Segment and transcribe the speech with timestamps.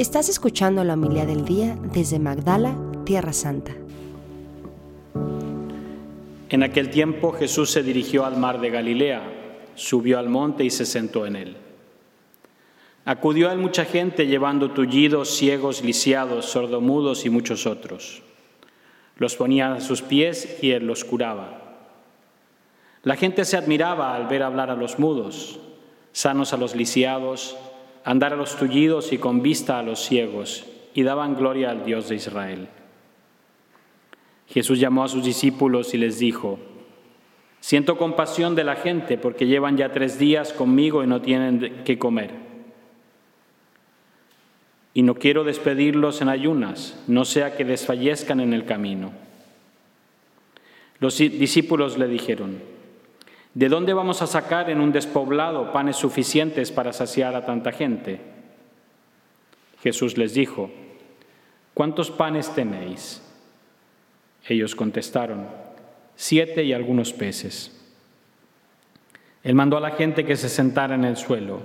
[0.00, 3.72] Estás escuchando la humildad del día desde Magdala, Tierra Santa.
[6.48, 9.20] En aquel tiempo Jesús se dirigió al mar de Galilea,
[9.74, 11.56] subió al monte y se sentó en él.
[13.04, 18.22] Acudió a él mucha gente llevando tullidos, ciegos, lisiados, sordomudos y muchos otros.
[19.16, 21.76] Los ponía a sus pies y él los curaba.
[23.02, 25.60] La gente se admiraba al ver hablar a los mudos,
[26.12, 27.54] sanos a los lisiados,
[28.04, 32.08] andar a los tullidos y con vista a los ciegos, y daban gloria al Dios
[32.08, 32.68] de Israel.
[34.48, 36.58] Jesús llamó a sus discípulos y les dijo,
[37.60, 41.98] Siento compasión de la gente porque llevan ya tres días conmigo y no tienen qué
[41.98, 42.30] comer.
[44.94, 49.12] Y no quiero despedirlos en ayunas, no sea que desfallezcan en el camino.
[50.98, 52.60] Los discípulos le dijeron,
[53.54, 58.20] ¿De dónde vamos a sacar en un despoblado panes suficientes para saciar a tanta gente?
[59.82, 60.70] Jesús les dijo,
[61.74, 63.22] ¿cuántos panes tenéis?
[64.46, 65.48] Ellos contestaron,
[66.14, 67.76] siete y algunos peces.
[69.42, 71.60] Él mandó a la gente que se sentara en el suelo,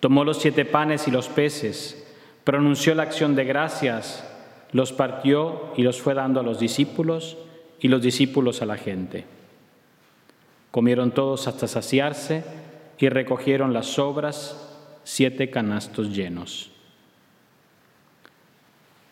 [0.00, 2.06] tomó los siete panes y los peces,
[2.44, 4.28] pronunció la acción de gracias,
[4.72, 7.38] los partió y los fue dando a los discípulos
[7.80, 9.24] y los discípulos a la gente.
[10.72, 12.42] Comieron todos hasta saciarse
[12.96, 14.56] y recogieron las sobras,
[15.04, 16.70] siete canastos llenos.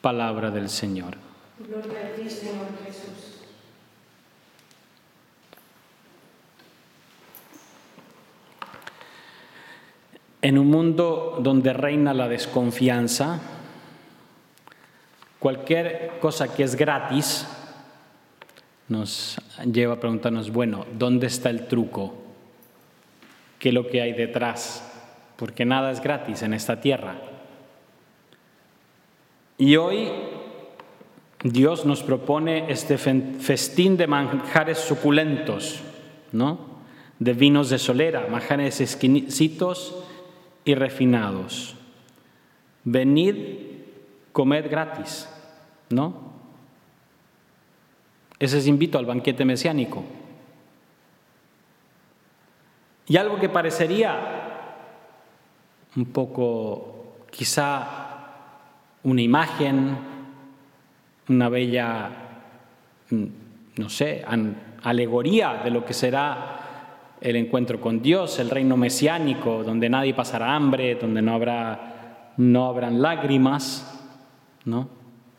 [0.00, 1.14] Palabra del Señor.
[1.60, 3.38] Gloria a ti, Señor Jesús.
[10.42, 13.40] En un mundo donde reina la desconfianza,
[15.38, 17.46] cualquier cosa que es gratis
[18.88, 19.40] nos
[19.70, 22.14] lleva a preguntarnos, bueno, ¿dónde está el truco?
[23.58, 24.90] ¿Qué es lo que hay detrás?
[25.36, 27.16] Porque nada es gratis en esta tierra.
[29.56, 30.10] Y hoy
[31.42, 35.80] Dios nos propone este festín de manjares suculentos,
[36.32, 36.74] ¿no?
[37.18, 39.94] De vinos de solera, manjares exquisitos
[40.64, 41.76] y refinados.
[42.84, 43.36] Venid,
[44.32, 45.28] comed gratis,
[45.90, 46.33] ¿no?
[48.38, 50.02] Ese es invito al banquete mesiánico.
[53.06, 54.42] Y algo que parecería
[55.96, 57.86] un poco, quizá
[59.04, 59.96] una imagen,
[61.28, 62.10] una bella,
[63.10, 63.24] mm,
[63.76, 64.24] no sé,
[64.82, 66.60] alegoría de lo que será
[67.20, 71.94] el encuentro con Dios, el reino mesiánico, donde nadie pasará hambre, donde no habrá
[72.36, 74.02] no habrán lágrimas,
[74.64, 74.88] ¿no?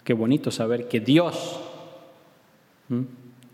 [0.03, 1.61] Qué bonito saber que Dios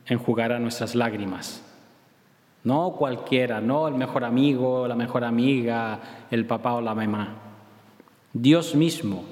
[0.06, 1.64] enjugará nuestras lágrimas.
[2.64, 6.00] No cualquiera, no el mejor amigo, la mejor amiga,
[6.30, 7.36] el papá o la mamá.
[8.34, 9.24] Dios mismo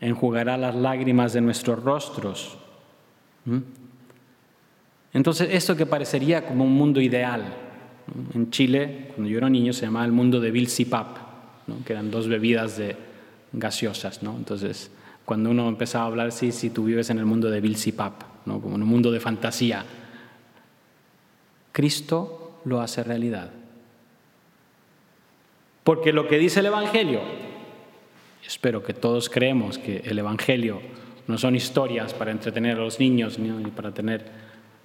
[0.00, 2.58] enjugará las lágrimas de nuestros rostros.
[5.12, 7.42] Entonces, esto que parecería como un mundo ideal,
[8.34, 11.16] en Chile, cuando yo era niño, se llamaba el mundo de Bilsipap,
[11.86, 12.96] que eran dos bebidas de
[13.52, 14.22] gaseosas.
[14.22, 14.36] ¿no?
[14.36, 14.90] Entonces,
[15.24, 18.76] cuando uno empezaba a hablar, sí, si tú vives en el mundo de Bilsipap, como
[18.76, 19.84] en un mundo de fantasía,
[21.72, 23.50] Cristo lo hace realidad.
[25.82, 27.20] Porque lo que dice el Evangelio,
[28.46, 30.80] espero que todos creemos que el Evangelio
[31.26, 34.24] no son historias para entretener a los niños ni para tener,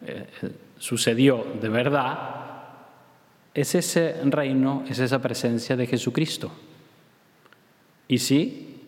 [0.05, 0.25] eh,
[0.77, 2.39] sucedió de verdad,
[3.53, 6.51] es ese reino, es esa presencia de Jesucristo.
[8.07, 8.81] Y sí,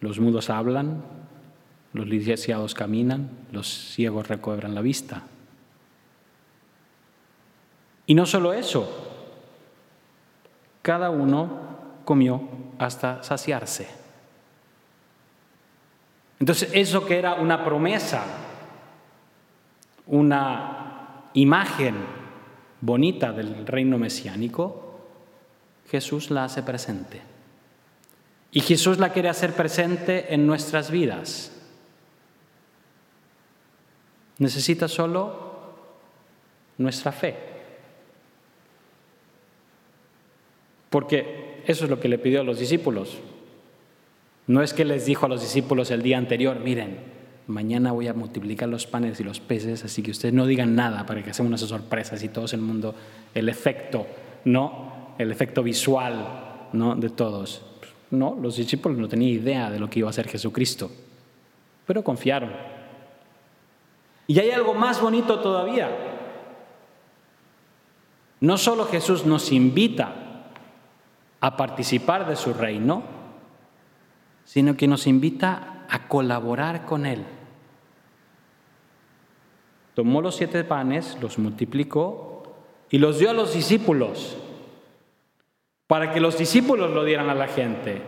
[0.00, 1.02] los mudos hablan,
[1.96, 5.24] los lisiados caminan, los ciegos recobran la vista.
[8.06, 8.88] Y no solo eso,
[10.82, 12.48] cada uno comió
[12.78, 13.88] hasta saciarse.
[16.38, 18.22] Entonces, eso que era una promesa,
[20.06, 21.96] una imagen
[22.80, 25.00] bonita del reino mesiánico,
[25.88, 27.22] Jesús la hace presente.
[28.52, 31.55] Y Jesús la quiere hacer presente en nuestras vidas.
[34.38, 35.46] Necesita solo
[36.78, 37.34] nuestra fe.
[40.90, 43.18] Porque eso es lo que le pidió a los discípulos.
[44.46, 46.98] No es que les dijo a los discípulos el día anterior, miren,
[47.48, 51.04] mañana voy a multiplicar los panes y los peces, así que ustedes no digan nada
[51.04, 52.94] para que hacemos unas sorpresas y todos en el mundo,
[53.34, 54.06] el efecto,
[54.44, 55.14] ¿no?
[55.18, 56.94] El efecto visual, ¿no?
[56.94, 57.62] De todos.
[58.10, 60.90] No, los discípulos no tenían idea de lo que iba a hacer Jesucristo,
[61.86, 62.75] pero confiaron.
[64.26, 65.90] Y hay algo más bonito todavía.
[68.40, 70.12] No solo Jesús nos invita
[71.40, 73.02] a participar de su reino,
[74.44, 77.24] sino que nos invita a colaborar con Él.
[79.94, 82.42] Tomó los siete panes, los multiplicó
[82.90, 84.36] y los dio a los discípulos
[85.86, 88.02] para que los discípulos lo dieran a la gente.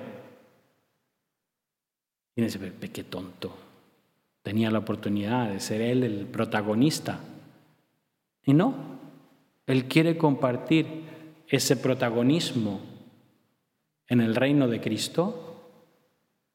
[2.37, 3.68] Y dice, qué tonto.
[4.49, 7.21] Tenía la oportunidad de ser él el protagonista.
[8.47, 8.75] Y no,
[9.67, 10.87] él quiere compartir
[11.47, 12.81] ese protagonismo
[14.07, 15.71] en el reino de Cristo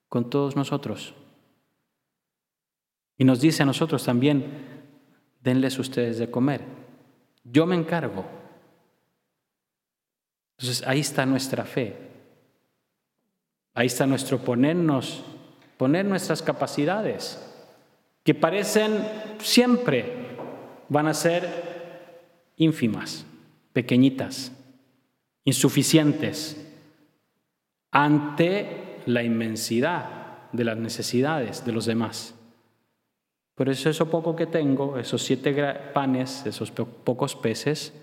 [0.10, 1.14] con todos nosotros.
[3.16, 4.44] Y nos dice a nosotros también,
[5.42, 6.62] denles ustedes de comer.
[7.44, 8.26] Yo me encargo.
[10.58, 11.96] Entonces ahí está nuestra fe.
[13.76, 15.24] Ahí está nuestro ponernos,
[15.78, 17.52] poner nuestras capacidades,
[18.24, 19.06] que parecen
[19.40, 20.38] siempre
[20.90, 23.26] van a ser ínfimas,
[23.74, 24.52] pequeñitas,
[25.44, 26.58] insuficientes
[27.92, 32.36] ante la inmensidad de las necesidades de los demás.
[33.56, 35.54] Por eso eso poco que tengo, esos siete
[35.94, 37.94] panes, esos pocos peces,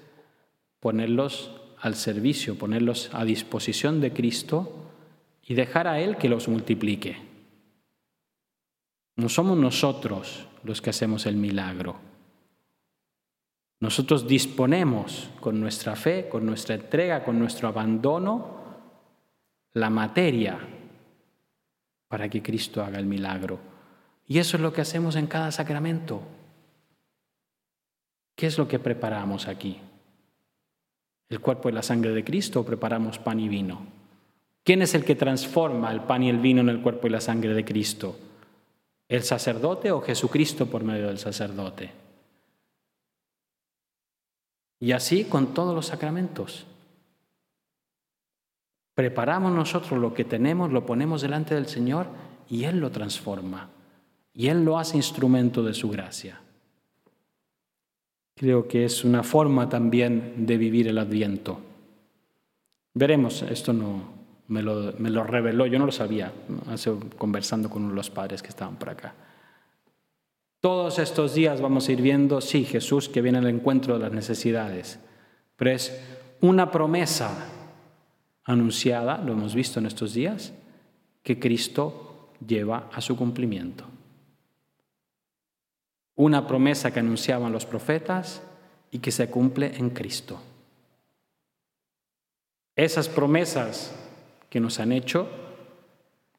[0.79, 1.51] ponerlos
[1.81, 4.91] al servicio, ponerlos a disposición de Cristo
[5.43, 7.30] y dejar a Él que los multiplique.
[9.21, 11.97] No somos nosotros los que hacemos el milagro.
[13.81, 18.61] Nosotros disponemos con nuestra fe, con nuestra entrega, con nuestro abandono,
[19.75, 20.59] la materia
[22.09, 23.59] para que Cristo haga el milagro.
[24.27, 26.23] Y eso es lo que hacemos en cada sacramento.
[28.35, 29.81] ¿Qué es lo que preparamos aquí?
[31.29, 33.83] ¿El cuerpo y la sangre de Cristo o preparamos pan y vino?
[34.65, 37.21] ¿Quién es el que transforma el pan y el vino en el cuerpo y la
[37.21, 38.17] sangre de Cristo?
[39.11, 41.91] ¿El sacerdote o Jesucristo por medio del sacerdote?
[44.79, 46.65] Y así con todos los sacramentos.
[48.95, 52.07] Preparamos nosotros lo que tenemos, lo ponemos delante del Señor
[52.49, 53.69] y Él lo transforma.
[54.33, 56.41] Y Él lo hace instrumento de su gracia.
[58.37, 61.59] Creo que es una forma también de vivir el adviento.
[62.95, 64.20] Veremos, esto no
[64.51, 66.33] me lo, me lo reveló, yo no lo sabía,
[67.17, 69.15] conversando con los padres que estaban por acá.
[70.61, 74.13] Todos estos días vamos a ir viendo, sí, Jesús que viene al encuentro de las
[74.13, 74.99] necesidades,
[75.57, 76.03] pero es
[76.41, 77.47] una promesa
[78.43, 80.53] anunciada, lo hemos visto en estos días,
[81.23, 83.85] que Cristo lleva a su cumplimiento.
[86.17, 88.43] Una promesa que anunciaban los profetas
[88.91, 90.41] y que se cumple en Cristo.
[92.75, 93.95] Esas promesas
[94.51, 95.29] que nos han hecho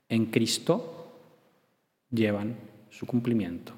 [0.10, 1.14] en Cristo
[2.12, 2.58] llevan
[2.90, 3.72] su cumplimiento.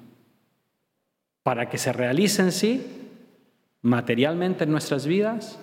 [1.42, 2.84] Para que se realicen sí
[3.82, 5.58] materialmente en nuestras vidas,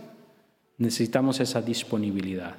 [0.78, 2.56] necesitamos esa disponibilidad,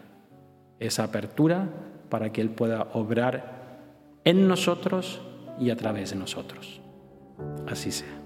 [0.79, 1.69] esa apertura
[2.11, 3.81] para que Él pueda obrar
[4.25, 5.23] en nosotros
[5.59, 6.81] y a través de nosotros.
[7.67, 8.21] Así sea.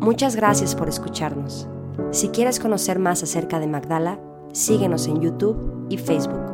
[0.00, 1.66] Muchas gracias por escucharnos.
[2.12, 4.20] Si quieres conocer más acerca de Magdala,
[4.52, 6.45] síguenos en YouTube y Facebook.